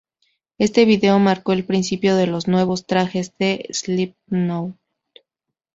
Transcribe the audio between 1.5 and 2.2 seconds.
el principio